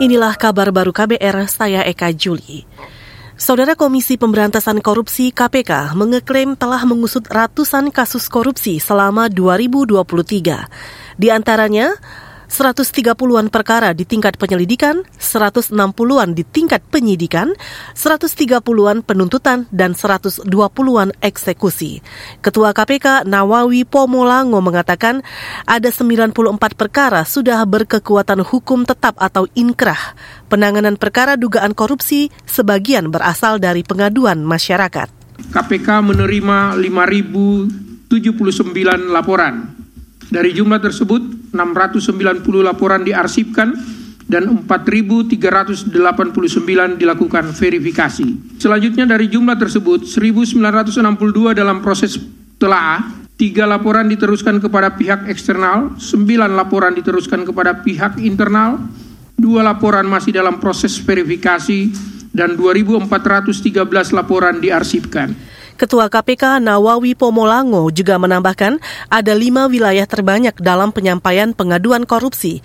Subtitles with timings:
[0.00, 2.64] Inilah kabar baru KBR, saya Eka Juli.
[3.36, 11.20] Saudara Komisi Pemberantasan Korupsi KPK mengeklaim telah mengusut ratusan kasus korupsi selama 2023.
[11.20, 11.92] Di antaranya,
[12.50, 17.54] 130-an perkara di tingkat penyelidikan, 160-an di tingkat penyidikan,
[17.94, 22.02] 130-an penuntutan, dan 120-an eksekusi.
[22.42, 25.22] Ketua KPK Nawawi Pomolango mengatakan
[25.62, 26.34] ada 94
[26.74, 30.18] perkara sudah berkekuatan hukum tetap atau inkrah.
[30.50, 35.06] Penanganan perkara dugaan korupsi sebagian berasal dari pengaduan masyarakat.
[35.54, 38.10] KPK menerima 5.079
[39.08, 39.70] laporan
[40.30, 43.74] dari jumlah tersebut, 690 laporan diarsipkan
[44.30, 45.90] dan 4.389
[46.96, 48.28] dilakukan verifikasi.
[48.62, 52.14] Selanjutnya dari jumlah tersebut, 1.962 dalam proses
[52.62, 58.78] telaah, 3 laporan diteruskan kepada pihak eksternal, 9 laporan diteruskan kepada pihak internal,
[59.34, 61.90] 2 laporan masih dalam proses verifikasi,
[62.30, 65.34] dan 2.413 laporan diarsipkan.
[65.80, 68.76] Ketua KPK Nawawi Pomolango juga menambahkan
[69.08, 72.60] ada lima wilayah terbanyak dalam penyampaian pengaduan korupsi,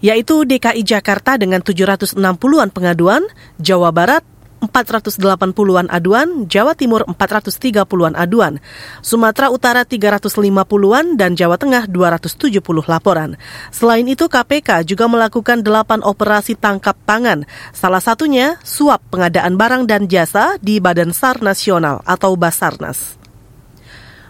[0.00, 3.28] yaitu DKI Jakarta dengan 760-an pengaduan,
[3.60, 4.24] Jawa Barat
[4.68, 8.58] 480-an aduan, Jawa Timur 430-an aduan,
[9.00, 13.38] Sumatera Utara 350-an, dan Jawa Tengah 270 laporan.
[13.70, 20.10] Selain itu, KPK juga melakukan 8 operasi tangkap tangan, salah satunya suap pengadaan barang dan
[20.10, 23.16] jasa di Badan SAR Nasional atau Basarnas.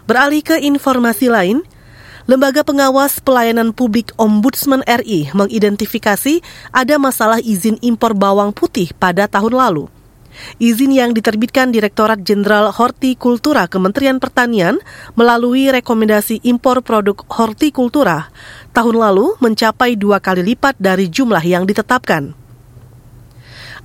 [0.07, 1.65] Beralih ke informasi lain,
[2.27, 6.43] Lembaga Pengawas Pelayanan Publik Ombudsman RI mengidentifikasi
[6.75, 9.87] ada masalah izin impor bawang putih pada tahun lalu.
[10.57, 14.81] Izin yang diterbitkan Direktorat Jenderal Hortikultura Kementerian Pertanian
[15.13, 18.29] melalui rekomendasi impor produk hortikultura
[18.73, 22.33] tahun lalu mencapai dua kali lipat dari jumlah yang ditetapkan.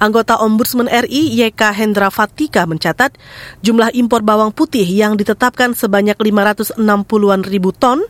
[0.03, 3.15] Anggota Ombudsman RI YK Hendra Fatika mencatat
[3.63, 8.03] jumlah impor bawang putih yang ditetapkan sebanyak 560-an ribu ton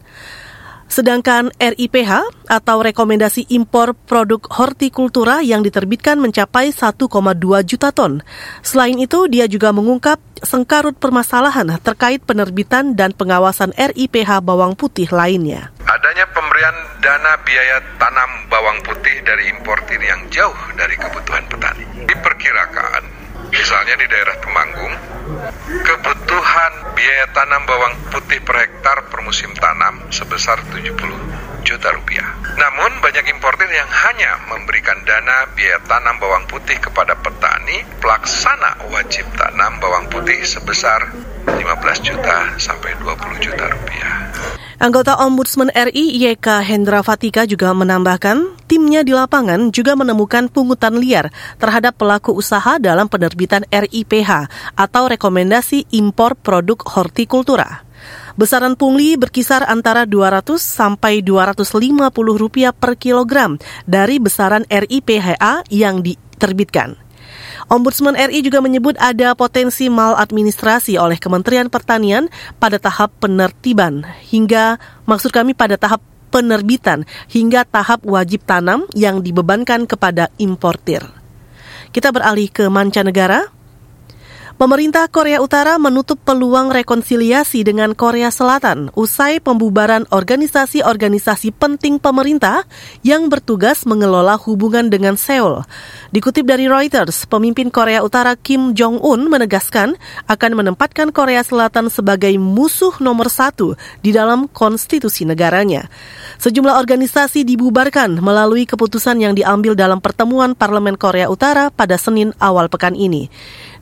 [0.92, 7.08] Sedangkan RIPH atau rekomendasi impor produk hortikultura yang diterbitkan mencapai 1,2
[7.64, 8.20] juta ton.
[8.60, 15.72] Selain itu, dia juga mengungkap sengkarut permasalahan terkait penerbitan dan pengawasan RIPH bawang putih lainnya.
[15.88, 21.88] Adanya pemberian dana biaya tanam bawang putih dari importir yang jauh dari kebutuhan petani.
[22.04, 23.02] Diperkirakan,
[23.48, 24.94] misalnya di daerah Temanggung,
[25.88, 29.71] kebutuhan biaya tanam bawang putih per hektar per musim tanam
[30.12, 32.28] sebesar 70 juta rupiah.
[32.60, 39.24] Namun banyak importer yang hanya memberikan dana biaya tanam bawang putih kepada petani pelaksana wajib
[39.34, 41.08] tanam bawang putih sebesar
[41.48, 41.58] 15
[42.04, 44.12] juta sampai 20 juta rupiah.
[44.82, 51.30] Anggota Ombudsman RI YK Hendra Fatika juga menambahkan, timnya di lapangan juga menemukan pungutan liar
[51.62, 57.86] terhadap pelaku usaha dalam penerbitan RIPH atau rekomendasi impor produk hortikultura.
[58.34, 66.96] Besaran pungli berkisar antara 200 sampai 250 rupiah per kilogram dari besaran RIPHA yang diterbitkan.
[67.72, 72.28] Ombudsman RI juga menyebut ada potensi maladministrasi oleh Kementerian Pertanian
[72.60, 74.76] pada tahap penertiban hingga
[75.08, 76.02] maksud kami pada tahap
[76.32, 81.04] penerbitan hingga tahap wajib tanam yang dibebankan kepada importir.
[81.92, 83.61] Kita beralih ke mancanegara.
[84.62, 92.62] Pemerintah Korea Utara menutup peluang rekonsiliasi dengan Korea Selatan usai pembubaran organisasi-organisasi penting pemerintah
[93.02, 95.66] yang bertugas mengelola hubungan dengan Seoul.
[96.14, 99.98] Dikutip dari Reuters, pemimpin Korea Utara Kim Jong-un menegaskan
[100.30, 105.90] akan menempatkan Korea Selatan sebagai musuh nomor satu di dalam konstitusi negaranya.
[106.38, 112.70] Sejumlah organisasi dibubarkan melalui keputusan yang diambil dalam pertemuan Parlemen Korea Utara pada Senin awal
[112.70, 113.26] pekan ini.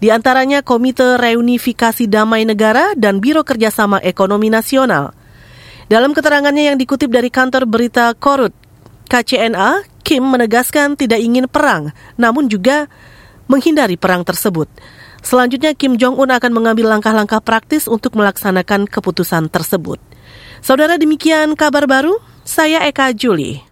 [0.00, 5.10] Di antaranya Komite Reunifikasi Damai Negara dan Biro Kerjasama Ekonomi Nasional.
[5.90, 8.54] Dalam keterangannya yang dikutip dari kantor berita Korut,
[9.10, 12.86] KCNA, Kim menegaskan tidak ingin perang, namun juga
[13.50, 14.70] menghindari perang tersebut.
[15.26, 19.98] Selanjutnya, Kim Jong-un akan mengambil langkah-langkah praktis untuk melaksanakan keputusan tersebut.
[20.62, 22.14] Saudara demikian kabar baru,
[22.46, 23.66] saya Eka Juli.